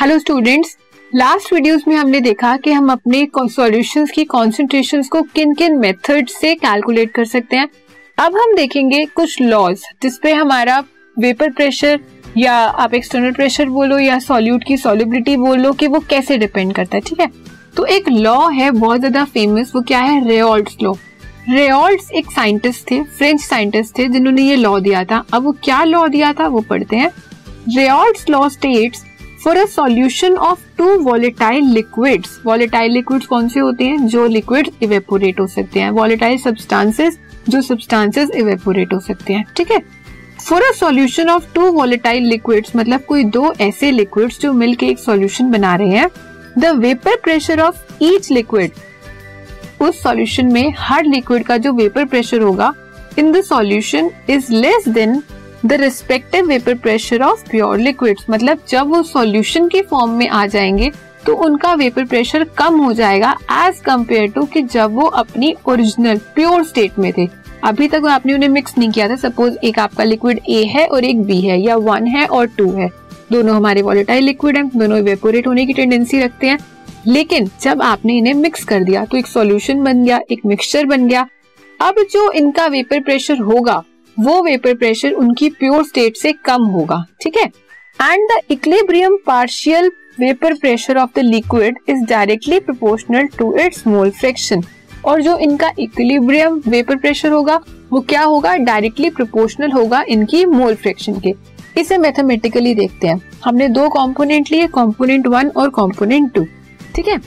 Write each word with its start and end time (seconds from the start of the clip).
Hello 0.00 0.18
students 0.18 0.76
last 1.12 1.52
videos 1.52 1.82
में 1.88 1.94
हमने 1.96 2.18
देखा 2.20 2.56
कि 2.56 2.72
हम 2.72 2.90
अपने 2.92 3.26
सॉल्यूशंस 3.36 4.10
की 4.10 4.24
कॉन्सेंट्रेशन 4.24 5.02
को 5.02 5.22
किन 5.34 5.54
किन 5.54 5.78
मेथड 5.78 6.28
से 6.28 6.54
कैलकुलेट 6.54 7.12
कर 7.12 7.24
सकते 7.24 7.56
हैं। 7.56 7.68
अब 8.18 8.36
हम 8.36 8.54
देखेंगे 8.56 9.04
कुछ 9.06 9.40
लॉज 9.40 9.84
जिसपे 10.02 10.32
हमारा 10.32 10.78
वेपर 11.16 11.50
प्रेशर 11.50 12.00
या 12.36 12.52
आप 12.52 12.94
एक्सटर्नल 12.94 13.32
प्रेशर 13.32 13.68
बोलो 13.68 13.98
या 13.98 14.18
सॉल्यूट 14.18 14.64
की 14.64 14.76
सॉल्युबिलिटी 14.76 15.36
बोलो 15.36 15.72
कि 15.72 15.86
वो 15.86 16.00
कैसे 16.10 16.38
डिपेंड 16.38 16.74
करता 16.74 16.96
है, 16.96 17.00
ठीक 17.00 17.20
है? 17.20 17.30
तो 17.76 17.84
एक 17.86 18.08
लॉ 18.08 18.48
है 18.50 18.70
बहुत 18.70 18.98
ज़्यादा 18.98 19.24
फ़ेमस 19.24 19.72
वो 19.74 19.82
क्या 19.82 20.00
है? 20.00 20.24
रेऑल्ड्स 20.28 20.76
लॉ 20.82 20.94
रेऑल्ड्स 21.48 22.10
एक 22.12 22.30
साइंटिस्ट 22.32 22.90
थे 22.90 23.02
फ्रेंच 23.02 23.40
साइंटिस्ट 23.40 23.98
थे, 23.98 24.08
जिन्होंने 24.08 24.42
ये 24.42 24.56
लॉ 24.56 24.78
दिया 24.80 25.04
था। 25.04 25.24
अब 25.32 25.44
वो 25.44 25.56
क्या 25.64 25.82
लॉ 25.84 26.06
दिया 26.08 26.32
था? 26.32 26.46
वो 26.46 26.60
पढ़ते 26.60 26.96
हैं। 26.96 27.10
Raoult's 27.76 28.28
law 28.30 28.48
states 28.48 29.04
for 29.46 29.56
a 29.56 29.64
solution 29.64 30.36
of 30.36 30.60
two 30.78 30.84
volatile 31.00 31.64
liquids 31.72 32.30
volatile 32.46 32.92
liquids 32.92 33.26
कौन 33.26 33.48
से 33.48 33.60
होते 33.60 33.84
हैं? 33.84 34.06
जो 34.06 34.26
लिक्विड 34.26 34.70
इवेपोरेट 34.82 35.40
हो 35.40 35.46
सकते 35.46 35.80
हैं। 35.80 35.90
वॉलेटाइल 35.90 36.38
सब्सटेंसेस 36.38 37.18
जो 37.48 37.60
सब्सटेंसेस 37.62 38.30
इवेपोरेट 38.36 38.92
हो 38.92 38.98
सकते 39.00 39.32
हैं। 39.32 39.44
ठीक 39.56 39.70
है? 39.72 39.78
For 40.48 40.62
a 40.62 40.72
solution 40.72 41.28
of 41.30 41.44
two 41.54 41.70
volatile 41.72 42.24
liquids 42.24 42.74
मतलब 42.76 43.04
कोई 43.08 43.24
दो 43.36 43.52
ऐसे 43.60 43.90
लिक्विड्स 43.90 44.40
जो 44.40 44.52
मिलके 44.54 44.86
एक 44.86 44.98
सॉल्यूशन 44.98 45.50
बना 45.50 45.74
रहे 45.76 45.96
हैं 45.98 46.08
the 46.58 46.74
vapour 46.78 47.16
pressure 47.24 47.60
of 47.60 48.02
each 48.02 48.30
liquid 48.32 48.70
उस 49.82 50.02
सॉल्यूशन 50.02 50.52
में 50.52 50.74
हर 50.78 51.04
लिक्विड 51.04 51.44
का 51.44 51.56
जो 51.58 51.72
वेपर 51.74 52.04
प्रेशर 52.04 52.40
होगा 52.40 52.74
in 53.18 53.32
the 53.32 53.44
solution 53.44 54.10
is 54.30 54.52
less 54.52 54.88
than 54.88 55.20
the 55.66 55.72
respective 55.72 56.46
vapour 56.46 56.74
pressure 56.74 57.22
of 57.22 57.48
pure 57.50 57.78
liquids 57.78 58.26
मतलब 58.30 58.58
जब 58.68 58.88
वो 58.88 59.02
सॉल्यूशन 59.02 59.68
के 59.68 59.80
फॉर्म 59.82 60.10
में 60.10 60.28
आ 60.28 60.46
जाएँगे 60.46 60.90
तो 61.26 61.34
उनका 61.36 61.72
वेपर 61.74 62.04
प्रेशर 62.04 62.44
कम 62.58 62.78
हो 62.80 62.92
जाएगा 62.92 63.30
एज 63.52 63.80
कंपेयर 63.80 64.28
टू 64.30 64.44
कि 64.44 64.62
जब 64.64 64.94
वो 64.94 65.06
अपनी 65.14 65.54
ओरिजिनल 65.68 66.18
प्योर 66.34 66.64
स्टेट 66.64 66.98
में 66.98 67.12
थे। 67.18 67.28
अभी 67.64 67.88
तक 67.88 68.02
आपने 68.04 68.34
उन्हें 68.34 68.48
मिक्स 68.48 68.74
नहीं 68.78 68.90
किया 68.90 69.08
था। 69.08 69.16
सपोज़ 69.16 69.56
एक 69.64 69.78
आपका 69.78 70.04
लिक्विड 70.04 70.40
ए 70.48 70.62
है 70.64 70.86
और 70.86 71.04
एक 71.04 71.22
बी 71.22 71.40
है, 71.40 71.60
या 71.60 71.76
वन 71.76 72.06
है 72.06 72.26
और 72.26 72.46
टू 72.48 72.70
है। 72.72 72.88
दोनों 73.32 73.56
हमारे 73.56 73.82
वॉलेटाइल 73.82 74.24
लिक्विड 74.24 74.56
हैं, 74.56 74.68
दोनों 74.68 75.00
वेपोरेट 75.00 75.46
होने 75.46 75.66
की 75.66 75.72
टेंडेंसी 75.72 76.20
रखते 76.20 76.46
हैं। 76.46 76.58
लेकिन 77.06 77.50
जब 77.62 77.82
आपने 77.82 78.16
इन्हें 78.18 78.34
मिक्स 78.34 78.64
कर 78.64 78.84
दिया 78.84 79.04
तो 79.04 79.16
एक 79.16 79.26
सॉल्यूशन 79.26 79.82
बन 79.82 80.04
गया, 80.04 80.20
एक 80.30 80.46
मिक्सचर 80.46 80.86
बन 80.86 81.08
गया। 81.08 81.28
अब 81.80 82.04
जो 82.12 82.30
इनका 82.32 82.66
वेपर 82.66 83.00
प्रेशर 83.00 83.38
होगा 83.40 83.82
वो 84.18 84.42
वेपर 84.42 84.74
प्रेशर 84.74 85.12
उनकी 85.12 85.48
प्योर 85.50 85.84
स्टेट 85.84 86.16
से 86.16 86.32
कम 86.44 86.62
होगा, 86.66 87.04
ठीक 87.22 87.36
है? 87.36 87.44
And 87.98 88.28
the 88.28 88.40
equilibrium 88.50 89.16
partial 89.26 89.90
vapour 90.20 90.54
pressure 90.54 90.98
of 90.98 91.10
the 91.16 91.22
liquid 91.24 91.78
is 91.88 92.04
directly 92.04 92.58
proportional 92.60 93.26
to 93.38 93.52
its 93.56 93.86
mole 93.86 94.10
fraction 94.10 94.62
और 95.04 95.22
जो 95.22 95.36
इनका 95.38 95.70
इक्विलिब्रियम 95.78 96.60
वेपर 96.68 96.96
प्रेशर 96.96 97.32
होगा, 97.32 97.60
वो 97.92 98.00
क्या 98.00 98.22
होगा? 98.22 98.56
डायरेक्टली 98.56 99.10
प्रोपोर्शनल 99.10 99.72
होगा 99.72 100.04
इनकी 100.08 100.44
मोल 100.46 100.74
फ्रैक्शन 100.74 101.20
के। 101.20 101.34
इसे 101.76 101.98
मैथमेटिकली 101.98 102.74
देखते 102.74 103.06
हैं। 103.06 103.20
हमने 103.44 103.68
दो 103.68 103.88
कंपोनेंट 103.88 104.50
लिए 104.52 104.66
कंपोनेंट 104.74 105.26
वन 105.26 105.48
और 105.48 105.68
कंपोनेंट 105.70 106.32
टू 106.34 106.44
ठीक 106.94 107.08
है? 107.08 107.20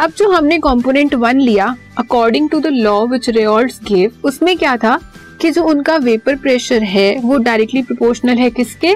अब 0.00 0.12
जो 0.18 0.30
हमने 0.30 0.58
कंपोनेंट 0.58 1.14
वन 1.14 1.40
लिया 1.40 1.74
according 1.98 2.48
to 2.50 2.60
the 2.60 2.66
law 2.66 3.04
which 3.06 3.28
Raoult's 3.30 3.80
gave 3.84 4.12
उसमें 4.24 4.56
क्या 4.56 4.76
था? 4.76 4.98
कि 5.42 5.50
जो 5.50 5.64
उनका 5.64 5.96
वेपर 5.96 6.36
प्रेशर 6.36 6.82
है, 6.82 7.18
वो 7.18 7.36
डायरेक्टली 7.38 7.82
प्रोपोर्शनल 7.82 8.38
है 8.38 8.50
किसके? 8.50 8.94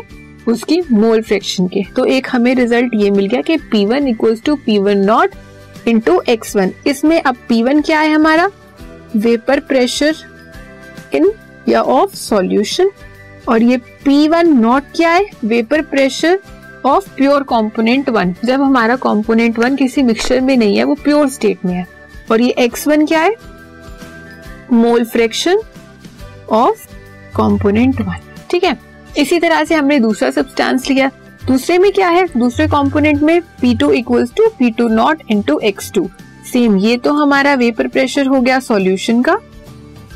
उसकी 0.48 0.80
मोल 0.92 1.22
फ्रैक्शन 1.22 1.66
के। 1.66 1.82
तो 1.96 2.04
एक 2.04 2.26
हमें 2.32 2.54
रिज़ल्ट 2.54 2.92
ये 2.94 3.10
मिल 3.10 3.26
गया 3.26 3.40
कि 3.40 3.56
P1 3.56 3.86
one 3.86 4.08
equals 4.08 4.42
to 4.42 4.54
P 4.56 4.78
one 4.78 4.98
not 4.98 5.30
into 5.88 6.20
X 6.28 6.56
one 6.56 6.72
इसमें 6.86 7.20
अब 7.22 7.36
P1 7.50 7.84
क्या 7.86 8.00
है 8.00 8.12
हमारा? 8.12 8.50
वेपर 9.16 9.60
प्रेशर 9.60 10.14
इन 11.14 11.30
या 11.68 11.82
ऑफ़ 11.82 12.14
सॉल्यूशन 12.14 12.90
और 13.48 13.62
ये 13.62 13.78
P1 14.06 14.28
वन 14.28 14.58
नॉट 14.60 14.82
क्या 14.96 15.10
है? 15.10 15.26
Vapour 15.44 15.82
pressure 15.82 16.38
of 16.86 17.14
pure 17.16 17.42
component 17.42 18.08
one 18.08 18.34
जब 18.44 18.62
हमारा 18.62 18.96
कंपोनेंट 18.96 19.58
वन 19.58 19.76
किसी 19.76 20.02
मिक्सचर 20.02 20.40
में 20.40 20.56
नहीं 20.56 20.76
है, 20.76 20.84
वो 20.84 20.94
प्योर 20.94 21.28
स्टेट 21.28 21.64
में 21.64 21.74
है। 21.74 21.86
और 22.30 22.40
ये 22.40 22.54
x1 22.58 23.08
क्या 23.08 23.20
है? 23.20 23.34
Mole 24.72 25.04
fraction 25.04 25.60
of 26.50 26.86
component 27.36 28.00
one 28.00 28.20
ठीक 28.50 28.64
है? 28.64 28.76
इसी 29.18 29.38
तरह 29.40 29.64
से 29.64 29.74
हमने 29.74 29.98
दूसरा 30.00 30.30
सब्सटेंस 30.30 30.88
लिया। 30.90 31.10
दूसरे 31.46 31.78
में 31.78 31.90
क्या 31.92 32.08
है? 32.08 32.26
दूसरे 32.36 32.66
कॉम्पोनेंट 32.68 33.22
में 33.22 33.40
P2 33.40 33.78
two 33.80 33.90
equals 33.90 34.32
to 34.36 34.48
P 34.58 34.70
two 34.70 34.88
not 34.88 35.22
into 35.30 35.58
X 35.58 35.92
two 35.92 36.08
same 36.52 36.76
ये 36.76 36.96
तो 36.96 37.12
हमारा 37.12 37.54
वेपर 37.54 37.88
प्रेशर 37.88 38.26
हो 38.26 38.40
गया 38.40 38.58
सॉल्यूशन 38.60 39.22
का। 39.22 39.38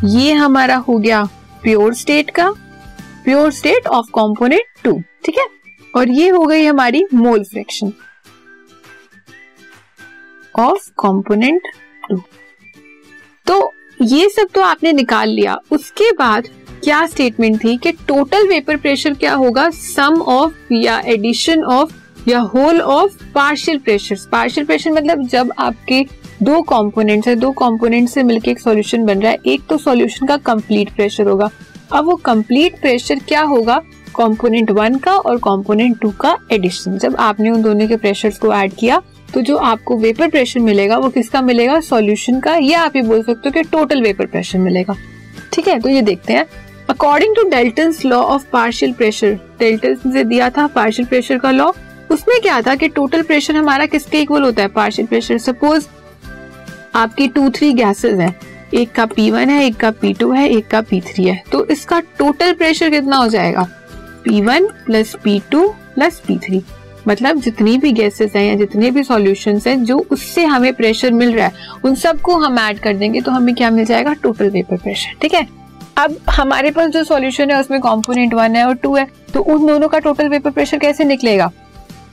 ये 0.04 0.32
हमारा 0.32 0.76
हो 0.78 0.98
गया 0.98 1.22
प्योर 1.62 1.94
स्टेट 1.94 2.30
का। 2.30 2.50
Pure 3.24 3.50
state 3.52 3.86
of 3.86 4.10
component 4.12 4.82
two 4.84 4.92
ठीक 5.24 5.38
है? 5.38 5.46
और 5.96 6.08
ये 6.08 6.28
हो 6.28 6.44
गई 6.46 6.64
हमारी 6.64 7.04
mole 7.14 7.44
fraction 7.44 7.92
of 10.54 10.90
component 10.96 11.62
two 12.08 12.16
तो 13.46 13.60
ये 14.02 14.28
सब 14.28 14.48
तो 14.54 14.60
आपने 14.60 14.92
निकाल 14.92 15.28
लिया। 15.28 15.58
उसके 15.70 16.10
बाद 16.12 16.46
क्या 16.84 17.06
स्टेटमेंट 17.06 17.64
थी 17.64 17.76
कि 17.76 17.90
टोटल 17.92 18.46
वेपर 18.48 18.76
प्रेशर 18.76 19.14
क्या 19.14 19.34
होगा? 19.34 19.68
सम 19.70 20.20
ऑफ़ 20.22 20.72
या 20.72 20.98
एडिशन 21.06 21.64
ऑफ़ 21.64 21.92
या 22.28 22.38
whole 22.54 22.80
of 22.80 23.12
partial 23.34 23.78
pressure 23.78 24.16
partial 24.32 24.66
pressure 24.66 24.92
मतलब 24.92 25.26
जब 25.26 25.52
आपके 25.58 26.02
दो 26.42 26.60
कंपोनेंट्स 26.62 27.28
है, 27.28 27.34
दो 27.36 27.50
कंपोनेंट 27.50 28.08
से 28.08 28.22
मिलकर 28.22 28.50
एक 28.50 28.60
सॉल्यूशन 28.60 29.04
बन 29.06 29.20
रहा 29.20 29.32
है। 29.32 29.38
एक 29.46 29.66
तो 29.70 29.78
सॉल्यूशन 29.78 30.26
का 30.26 30.36
कंप्लीट 30.36 30.94
प्रेशर 30.94 31.26
होगा। 31.26 31.50
अब 31.92 32.04
वो 32.04 32.16
कंप्लीट 32.16 32.80
प्रेशर 32.80 33.18
क्या 33.18 33.42
होगा? 33.42 33.82
कंपोनेंट 34.16 34.70
वन 34.70 34.94
का 34.94 35.12
और 35.12 35.36
कंपोनेंट 35.36 35.98
टू 36.00 36.10
का 36.10 36.36
एडिशन 36.52 36.98
जब 36.98 37.16
आपने 37.16 37.50
उन 37.50 37.62
दोनों 37.62 37.88
के 37.88 37.96
प्रेशर्स 37.96 38.38
को 38.38 38.52
ऐड 38.54 38.72
किया 38.74 39.02
तो 39.34 39.40
जो 39.40 39.56
आपको 39.56 39.96
वेपर 39.96 40.28
प्रेशर 40.28 40.60
मिलेगा, 40.60 40.96
वो 40.96 41.08
किसका 41.08 41.40
मिलेगा? 41.42 41.80
सॉल्यूशन 41.80 42.40
का। 42.40 42.56
या 42.56 42.80
आप 42.80 42.96
ये 42.96 43.02
बोल 43.02 43.22
सकते 43.22 43.48
हो 43.48 43.50
कि 43.50 43.62
टोटल 43.62 44.02
वेपर 44.02 44.26
प्रेशर 44.26 44.58
मिलेगा। 44.58 44.96
ठीक 45.52 45.68
है? 45.68 45.80
तो 45.80 45.88
ये 45.88 46.02
देखते 46.02 46.32
हैं। 46.32 46.46
According 46.90 47.36
to 47.36 47.42
Dalton 47.42 47.94
law 48.06 48.16
of 48.16 48.44
partial 48.52 48.92
pressure 48.92 49.38
Dalton 49.58 49.94
से 49.94 50.24
दिया 50.24 50.50
था 50.50 50.66
पार्शियल 50.66 51.08
प्रेशर 51.08 51.38
का 51.38 51.50
लॉ 51.50 51.70
उसमें 52.10 52.40
क्या 52.40 52.60
था 52.60 52.74
कि 52.74 52.88
टोटल 52.88 53.22
प्रेशर 53.22 53.56
हमारा 53.56 53.86
किसके 53.86 54.20
इक्वल 54.20 54.42
होता 54.42 54.62
है? 54.62 54.68
पार्शियल 54.68 55.08
प्रेशर 55.08 55.38
सपोज़ 55.38 55.86
आपकी 56.94 57.28
टू 57.28 57.50
थ्री 57.50 57.72
गैसेस 57.72 58.18
हैं। 58.18 58.34
एक 58.74 58.92
का 58.92 59.06
पी 59.06 59.30
वन 59.30 59.50
है, 59.50 59.66
एक 59.66 59.76
का 59.76 59.90
पी 59.90 60.12
टू 60.12 60.32
है, 60.32 60.48
एक 60.50 60.66
का 60.68 60.80
पी 60.80 61.00
थ्री 61.00 61.24
है। 61.24 61.42
तो 61.52 61.66
इसका 61.66 62.00
टोटल 62.00 62.52
प्रेशर 62.52 62.90
कितना 62.90 63.16
हो 63.16 63.28
जाएगा? 63.28 63.68
P 64.24 64.40
one 64.40 64.66
plus 64.66 65.16
P 65.24 65.42
two 65.50 65.68
plus 65.68 66.22
P3 66.30 66.62
मतलब 67.10 67.40
जितनी 67.40 67.76
भी 67.78 67.92
गैसेस 67.92 68.34
हैं 68.36 68.44
या 68.44 68.54
जितने 68.56 68.90
भी 68.90 69.02
सॉल्यूशन 69.02 69.60
हैं, 69.66 69.84
जो 69.84 69.98
उससे 70.10 70.44
हमें 70.44 70.72
प्रेशर 70.74 71.12
मिल 71.12 71.32
रहा 71.34 71.46
है, 71.46 71.52
उन 71.84 71.94
सबको 71.96 72.36
हम 72.38 72.58
ऐड 72.58 72.78
कर 72.78 72.96
देंगे 72.96 73.20
तो 73.20 73.30
हमें 73.30 73.54
क्या 73.54 73.70
मिल 73.70 73.84
जाएगा? 73.84 74.12
टोटल 74.12 74.50
वेपर 74.50 74.76
प्रेशर 74.76 75.16
ठीक 75.22 75.34
है? 75.34 75.46
अब 75.98 76.16
हमारे 76.30 76.70
पास 76.70 76.90
जो 76.90 77.04
सॉल्यूशन 77.04 77.50
है, 77.50 77.60
उसमें 77.60 77.80
कंपोनेंट 77.80 78.34
वन 78.34 78.56
है 78.56 78.66
और 78.66 78.74
टू 78.74 78.94
है 78.96 79.06
तो 79.34 79.40
उन 79.44 79.66
दोनों 79.66 79.88
का 79.88 79.98
टोटल 79.98 80.28
वेपर 80.28 80.50
प्रेशर 80.50 80.78
कैसे 80.78 81.04
निकलेगा? 81.04 81.50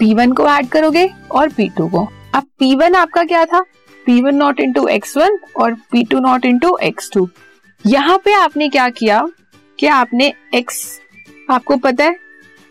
P1 0.01 0.33
को 0.35 0.47
ऐड 0.47 0.67
करोगे 0.67 1.09
और 1.31 1.49
P2 1.49 1.89
को। 1.91 2.07
अब 2.35 2.43
P1 2.61 2.95
आपका 2.95 3.23
क्या 3.23 3.45
था? 3.45 3.63
P1 4.05 4.33
नॉट 4.33 4.59
इंटू 4.59 4.87
एक्स 4.87 5.17
और 5.17 5.75
P2 5.93 6.21
not 6.21 6.45
into 6.45 6.77
X 6.83 7.09
to 7.13 7.27
यहाँ 7.85 8.17
पे 8.17 8.33
आपने 8.33 8.69
क्या 8.69 8.89
किया 8.89 9.25
कि 9.79 9.87
आपने 9.87 10.33
x, 10.55 10.75
आपको 11.49 11.75
पता 11.77 12.03
है 12.03 12.15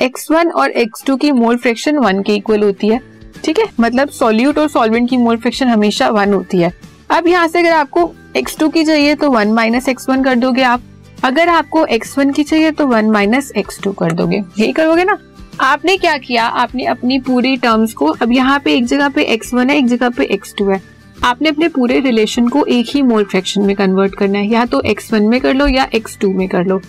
x1 0.02 0.50
और 0.52 0.72
x2 0.78 1.19
की 1.20 1.31
मोल 1.32 1.56
फ्रैक्शन 1.56 1.98
वन 1.98 2.22
के 2.22 2.34
इक्वल 2.34 2.62
होती 2.62 2.88
है। 2.88 3.00
ठीक 3.44 3.58
है? 3.58 3.66
मतलब 3.81 4.08
सॉल्यूट 4.08 4.58
और 4.58 4.69
सॉल्वेंट 4.69 5.10
की 5.10 5.16
मोल 5.16 5.37
फ्रैक्शन 5.37 5.69
हमेशा 5.69 6.08
वन 6.08 6.32
होती 6.32 6.58
है। 6.58 6.72
अब 7.10 7.26
यहाँ 7.26 7.48
से 7.48 7.58
अगर 7.58 7.72
आपको 7.72 8.12
x2 8.37 8.72
की 8.72 8.84
चाहिए 8.84 9.14
तो 9.14 9.31
वन 9.31 9.52
माइनस 9.52 9.88
एक्स 9.88 10.08
वन 10.08 10.25
कर 10.25 10.34
दोगे 10.34 10.62
आप। 10.62 10.82
अगर 11.25 11.48
आपको 11.48 11.87
x1 11.87 12.34
की 12.34 12.43
चाहिए 12.43 12.70
तो 12.70 12.87
वन 12.87 13.10
माइनस 13.10 13.52
एक्स 13.56 13.81
टू 13.82 13.93
कर 13.93 14.12
दोगे। 14.12 14.37
यही 14.37 14.72
करोगे 14.72 15.04
ना? 15.04 15.19
आपने 15.60 15.96
क्या 15.96 16.16
किया? 16.16 16.44
आपने 16.44 16.84
अपनी 16.84 17.19
पूरी 17.19 17.56
टर्म्स 17.56 17.93
को 17.93 18.06
अब 18.06 18.32
यहाँ 18.32 18.60
पे 18.64 18.75
एक 18.75 18.84
जगह 18.84 19.08
पे 19.08 19.37
x1 19.37 19.70
है, 19.70 19.78
एक 19.78 19.87
जगह 19.87 20.08
पे 20.08 20.28
x2 20.32 20.72
है। 20.72 20.81
आपने 21.25 21.48
अपने 21.48 21.69
पूरे 21.69 22.00
रिलेशन 22.00 22.48
को 22.48 22.64
एक 22.64 22.87
ही 22.88 23.02
मोल 23.02 23.25
फ्रैक्शन 23.25 23.62
में 23.62 23.76
कन्वर्ट 23.76 24.14
करना 24.14 24.38
है। 24.38 24.48
या 24.48 24.64
तो 24.64 24.82
x1 24.87 25.20
में 25.20 25.40
कर 25.40 25.54
लो 25.54 25.66
या 25.66 25.88
x2 25.90 26.25
में 26.25 26.48
कर 26.48 26.64
लो। 26.64 26.81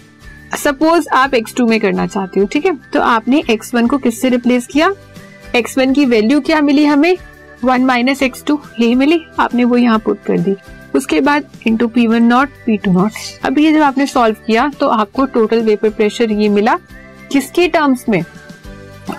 सपोज़ 0.55 1.07
आप 1.09 1.31
x2 1.31 1.67
में 1.69 1.79
करना 1.79 2.05
चाहते 2.07 2.39
हो, 2.39 2.45
ठीक 2.45 2.65
है? 2.65 2.75
तो 2.94 3.01
आपने 3.01 3.41
x1 3.51 3.89
को 3.89 3.97
किससे 3.97 4.29
रिप्लेस 4.29 4.67
किया? 4.67 4.91
X1 5.55 5.94
की 5.95 6.05
वैल्यू 6.05 6.39
क्या 6.41 6.61
मिली 6.61 6.85
हमें? 6.85 7.17
वन 7.63 7.85
माइनस 7.85 8.21
एक्स 8.23 8.44
टू 8.47 8.59
यही 8.79 8.95
मिली? 8.95 9.19
आपने 9.39 9.63
वो 9.65 9.77
यहाँ 9.77 9.99
पुट 9.99 10.23
कर 10.25 10.39
दी। 10.39 10.55
उसके 10.95 11.19
बाद 11.21 11.45
into 11.67 11.88
P 11.88 12.05
one 12.07 12.23
not 12.23 12.49
P 12.65 12.77
two 12.77 12.91
not 12.91 13.11
अब 13.45 13.57
ये 13.59 13.71
जब 13.73 13.81
आपने 13.81 14.05
सॉल्व 14.07 14.35
किया 14.47 14.67
तो 14.79 14.88
आपको 14.88 15.25
टोटल 15.27 15.61
वेपर 15.61 15.89
प्रेशर 15.89 16.31
ये 16.31 16.49
मिला। 16.49 16.77
किसके 17.31 17.67
टर्म्स 17.67 18.05
में? 18.09 18.23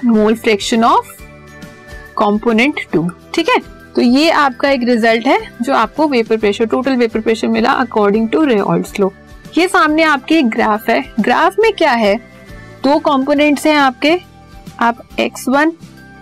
Mole 0.05 0.35
fraction 0.35 0.85
of 0.85 1.13
component 2.17 2.81
two 2.93 3.09
ठीक 3.35 3.49
है? 3.49 3.59
तो 3.97 4.03
ये 4.03 4.31
आपका 4.31 4.71
एक 4.71 4.83
रिज़ल्ट 4.85 5.27
है, 5.27 5.39
जो 5.63 5.73
आपको 5.75 6.07
vapour 6.09 6.37
pressure 6.37 6.67
total 6.67 6.97
vapour 6.97 7.21
pressure 7.21 7.49
मिला 7.49 7.73
अकॉर्डिंग 7.73 8.29
टू 8.29 8.45
रेऑल्ट 8.45 9.01
लो 9.01 9.13
ये 9.57 9.69
सामने 9.69 10.03
आपके 10.03 10.39
एक 10.39 10.49
ग्राफ 10.49 10.89
है। 10.91 11.13
ग्राफ 11.21 11.57
में 11.59 11.73
क्या 11.73 11.93
है? 11.93 12.17
दो 12.85 12.99
कंपोनेंट्स 12.99 13.67
हैं 13.67 13.77
आपके। 13.77 14.19
आप 14.81 14.99
x1 15.21 15.73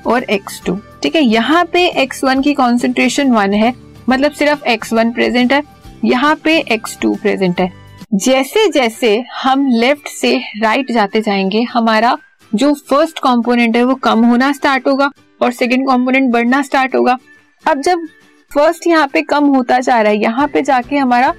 और 0.06 0.24
x2 0.30 0.76
ठीक 1.02 1.16
है, 1.16 1.22
यहाँ 1.22 1.64
पे 1.64 2.06
x1 2.06 2.42
की 2.44 2.54
कॉन्सेंट्रेशन 2.54 3.32
वन 3.32 3.52
है। 3.52 3.72
मतलब 4.08 4.32
सिर्फ़ 4.32 4.64
x1 4.68 5.12
प्रेजेंट 5.14 5.52
है। 5.52 5.62
यहाँ 6.04 6.34
पे 6.36 6.64
x2 6.72 7.16
प्रेजेंट 7.18 7.60
है। 7.60 7.72
जैसे 8.14 8.68
जैसे 8.68 9.24
हम 9.42 9.66
लेफ़्ट 9.70 10.08
से 10.08 10.36
राइट 10.62 10.92
जाते 10.92 11.20
जाएँगे, 11.20 11.62
हमारा 11.62 12.16
जो 12.54 12.74
फ़र्स्ट 12.74 13.18
कंपोनेंट 13.18 13.76
है 13.76 13.84
वो 13.84 13.94
कम 13.94 14.24
होना 14.24 14.52
स्टार्ट 14.52 14.86
होगा 14.88 15.10
और 15.42 15.52
सेकंड 15.52 15.88
कंपोनेंट 15.88 16.30
बढ़ना 16.32 16.62
स्टार्ट 16.62 16.94
होगा। 16.94 17.18
अब 17.66 17.80
जब 17.80 18.06
फ़र्स्ट 18.50 18.86
यहाँ 18.86 19.08
पे 19.08 19.22
कम 19.22 19.44
होता 19.44 19.80
जा 19.80 20.00
रहा 20.00 20.12
है, 20.12 20.18
यहाँ 20.18 20.48
पे 20.48 20.62
जाके 20.62 20.96
हमारा 20.96 21.34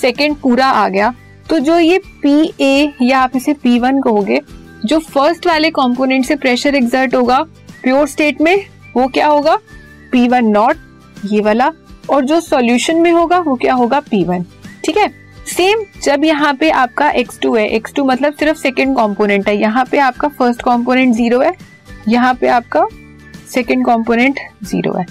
सेकंड 0.00 0.36
पूरा 0.36 0.66
आ 0.66 0.88
गया। 0.88 1.14
तो 1.50 1.58
जो 1.58 1.78
ये 1.78 1.98
पी 2.22 2.52
ए 2.60 2.92
या 3.02 3.20
आप 3.20 3.36
इसे 3.36 3.52
पी 3.54 3.78
वन 3.78 4.00
कहोगे, 4.02 4.40
जो 4.84 4.98
फ़र्स्ट 5.00 5.46
वाले 5.46 5.70
कंपोनेंट 5.70 6.24
से 6.26 6.36
प्रेशर 6.36 6.74
एग्जर्ट 6.74 7.14
होगा 7.14 7.38
प्योर 7.82 8.06
स्टेट 8.08 8.40
में, 8.40 8.64
वो 8.96 9.06
क्या 9.08 9.26
होगा? 9.26 9.56
पी 10.12 10.26
वन 10.28 10.46
नॉट 10.46 10.76
ये 11.24 11.40
वाला, 11.40 11.72
और 12.10 12.24
जो 12.24 12.40
सॉल्यूशन 12.40 12.96
में 12.96 13.10
होगा, 13.12 13.38
वो 13.38 13.54
क्या 13.56 13.74
होगा? 13.74 14.00
पी 14.00 14.22
वन 14.24 14.44
ठीक 14.84 14.96
है? 14.96 15.08
सेम 15.46 15.84
जब 16.02 16.24
यहाँ 16.24 16.52
पे 16.54 16.70
आपका 16.70 17.12
x2 17.14 17.56
है 17.58 17.80
x2 17.80 18.04
मतलब 18.06 18.34
सिर्फ़ 18.34 18.58
सेकेंड 18.58 18.94
कॉम्पोनेंट 18.96 19.48
है। 19.48 19.56
यहाँ 19.56 19.84
पे 19.90 19.98
आपका 19.98 20.28
फ़र्स्ट 20.28 20.62
कॉम्पोनेंट 20.62 21.14
ज़ीरो 21.14 21.40
है, 21.40 21.52
यहाँ 22.08 22.34
पे 22.34 22.48
आपका 22.48 22.86
सेकेंड 23.50 23.84
कॉम्पोनेंट 23.86 24.38
ज़ीरो 24.64 24.92
है। 24.92 25.04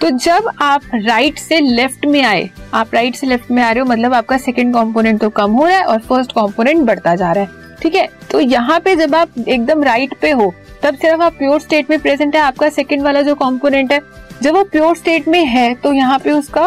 तो 0.00 0.08
जब 0.12 0.48
आप 0.60 0.82
राइट 0.94 1.38
से 1.38 1.58
लेफ़्ट 1.60 2.04
में 2.06 2.22
आए, 2.22 2.48
आप 2.74 2.94
राइट 2.94 3.14
से 3.16 3.26
लेफ़्ट 3.26 3.50
में 3.50 3.62
आ 3.62 3.70
रहे 3.70 3.80
हो 3.80 3.86
मतलब 3.86 4.14
आपका 4.14 4.36
सेकेंड 4.38 4.72
कॉम्पोनेंट 4.74 5.20
तो 5.20 5.30
कम 5.30 5.52
हो 5.52 5.66
रहा 5.66 5.76
है 5.76 5.84
और 5.84 6.00
फ़र्स्ट 6.00 6.32
कॉम्पोनेंट 6.32 6.82
बढ़ता 6.82 7.14
जा 7.14 7.32
रहा 7.32 7.44
है। 7.44 7.78
ठीक 7.82 7.94
है? 7.94 8.08
तो 8.30 8.40
यहाँ 8.40 8.78
पे 8.80 8.94
जब 8.96 9.14
आप 9.14 9.38
एकदम 9.38 9.82
राइट 9.84 10.14
पे 10.20 10.30
हो, 10.30 10.52
तब 10.82 10.94
सिर्फ़ 10.96 11.22
आप 11.22 11.34
प्योर 11.38 11.60
स्टेट 11.60 11.90
में 11.90 11.98
प्रेजेंट 12.00 12.36
है, 12.36 12.40
आपका 12.42 12.68
सेकेंड 12.70 13.02
वाला 13.02 13.22
जो 13.22 13.34
कॉम्पोनेंट 13.34 13.92
है। 13.92 14.00
जब 14.42 14.54
वो 14.54 14.64
प्योर 14.66 14.96
स्टेट 14.96 15.28
में 15.28 15.44
है 15.46 15.74
तो 15.74 15.92
यहाँ 15.92 16.18
पे 16.18 16.32
उसका 16.32 16.66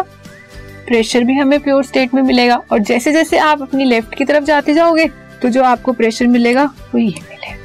प्रेशर 0.86 1.24
भी 1.24 1.34
हमें 1.34 1.58
प्योर 1.60 1.84
स्टेट 1.84 2.14
में 2.14 2.22
मिलेगा। 2.22 2.60
और 2.72 2.78
जैसे 2.80 3.12
जैसे 3.12 3.38
आप 3.38 3.62
अपनी 3.62 3.84
लेफ़्ट 3.84 4.14
की 4.14 4.24
तरफ़ 4.24 4.44
जाते 4.44 4.74
जाओगे 4.74 5.08
तो 5.42 5.48
जो 5.48 5.62
आपको 5.64 5.92
प्रेशर 5.92 6.26
मिलेगा 6.26 6.64
वो 6.64 6.98
ये 6.98 7.20
मिलेगा। 7.20 7.56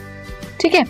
ठीक 0.62 0.76
है? 0.76 0.86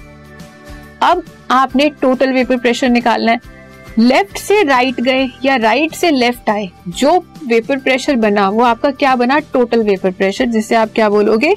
अब 1.03 1.23
आपने 1.51 1.89
टोटल 2.01 2.33
वेपर 2.33 2.57
प्रेशर 2.57 2.89
निकालना 2.89 3.31
है। 3.31 3.53
लेफ़्ट 3.97 4.37
से 4.37 4.61
राइट 4.63 4.99
गए 5.01 5.27
या 5.45 5.55
राइट 5.55 5.93
से 5.93 6.09
लेफ़्ट 6.11 6.49
आए, 6.49 6.69
जो 6.87 7.17
वेपर 7.47 7.79
प्रेशर 7.79 8.15
बना, 8.15 8.49
वो 8.49 8.63
आपका 8.63 8.91
क्या 8.91 9.15
बना? 9.15 9.39
टोटल 9.53 9.83
वेपर 9.83 10.11
प्रेशर 10.11 10.45
जिसे 10.47 10.75
आप 10.75 10.91
क्या 10.95 11.09
बोलोगे? 11.09 11.53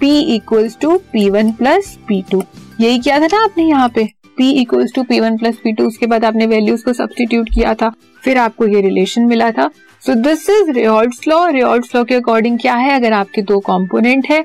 P 0.00 0.04
equals 0.34 0.76
to 0.80 0.96
P 1.12 1.28
one 1.30 1.52
plus 1.52 1.96
P 2.08 2.22
two 2.30 2.42
यही 2.80 2.98
किया 2.98 3.18
था 3.20 3.26
ना 3.26 3.42
आपने 3.44 3.64
यहाँ 3.64 3.88
पे? 3.88 4.04
P 4.38 4.50
equals 4.52 4.92
to 4.94 5.02
P 5.02 5.20
one 5.20 5.36
plus 5.38 5.56
P 5.64 5.72
two 5.72 5.86
उसके 5.86 6.06
बाद 6.06 6.24
आपने 6.24 6.46
वैल्यूज़ 6.46 6.84
को 6.84 6.92
सब्सटीट्यूट 6.92 7.48
किया 7.54 7.74
था, 7.74 7.92
फिर 8.22 8.38
आपको 8.38 8.66
ये 8.66 8.80
रिलेशन 8.80 9.26
मिला 9.26 9.50
था। 9.50 9.70
So 10.02 10.14
this 10.14 10.48
is 10.50 10.70
Raoult's 10.70 11.26
law 11.28 11.46
Raoult's 11.48 11.94
law 11.96 12.04
के 12.04 12.14
अकॉर्डिंग 12.14 12.58
क्या 12.58 12.74
है? 12.74 12.94
अगर 12.94 13.12
आपके 13.12 13.42
दो 13.42 13.58
कॉम्पोनेंट 13.60 14.26
है, 14.30 14.44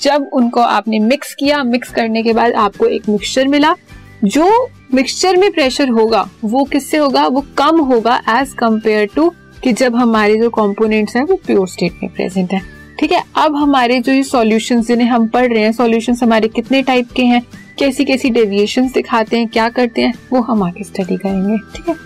जब 0.00 0.28
उनको 0.32 0.60
आपने 0.60 0.98
मिक्स 1.00 1.34
किया 1.34 1.62
मिक्स 1.64 1.90
करने 1.90 2.22
के 2.22 2.32
बाद 2.32 2.52
आपको 2.54 2.86
एक 2.86 3.08
मिक्सचर 3.08 3.48
मिला, 3.48 3.74
जो 4.24 4.68
मिक्सचर 4.94 5.36
में 5.36 5.52
प्रेशर 5.52 5.88
होगा, 5.88 6.28
वो 6.44 6.64
किससे 6.64 6.96
होगा? 6.96 7.26
वो 7.26 7.46
कम 7.58 7.80
होगा 7.80 8.22
एज 8.28 8.52
कंपेयर 8.52 9.08
टू 9.14 9.32
कि 9.64 9.72
जब 9.72 9.96
हमारे 9.96 10.36
जो 10.36 10.50
कंपोनेंट्स 10.50 11.16
हैं, 11.16 11.24
वो 11.24 11.40
प्योर 11.46 11.68
स्टेट 11.68 11.92
में 12.02 12.14
प्रेजेंट 12.14 12.52
है। 12.52 12.62
ठीक 13.00 13.12
है? 13.12 13.22
अब 13.36 13.56
हमारे 13.56 14.00
जो 14.00 14.12
ये 14.12 14.22
सॉल्यूशन 14.22 14.82
जिन्हें 14.82 15.08
हम 15.08 15.28
पढ़ 15.28 15.52
रहे 15.52 15.62
हैं 15.62 15.72
सॉल्यूशन 15.72 16.16
हमारे 16.22 16.48
कितने 16.48 16.82
टाइप 16.82 17.10
के 17.10 17.22
हैं? 17.22 17.42
कैसी 17.78 18.04
कैसी 18.04 18.30
डेविएशन 18.30 18.88
दिखाते 18.88 19.38
हैं, 19.38 19.48
क्या 19.48 19.68
करते 19.68 20.02
हैं? 20.02 20.14
वो 20.32 20.40
हम 20.40 20.62
आगे 20.62 20.84
स्टडी 20.84 21.16
करेंगे। 21.16 21.58
ठीक 21.58 21.88
है? 21.88 22.05